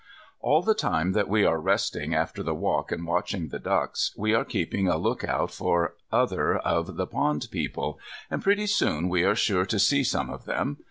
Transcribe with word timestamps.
All 0.39 0.63
the 0.63 0.73
time 0.73 1.11
that 1.11 1.29
we 1.29 1.45
are 1.45 1.61
resting 1.61 2.15
after 2.15 2.41
the 2.41 2.55
walk 2.55 2.91
and 2.91 3.05
watching 3.05 3.49
the 3.49 3.59
ducks, 3.59 4.11
we 4.17 4.33
are 4.33 4.43
keeping 4.43 4.87
a 4.87 4.97
look 4.97 5.23
out 5.23 5.51
for 5.51 5.93
other 6.11 6.57
of 6.57 6.95
the 6.97 7.05
Pond 7.05 7.45
People; 7.51 7.99
and 8.31 8.41
pretty 8.41 8.65
soon 8.65 9.09
we 9.09 9.23
are 9.23 9.35
sure 9.35 9.67
to 9.67 9.77
see 9.77 10.03
some 10.03 10.31
of 10.31 10.45
them. 10.45 10.79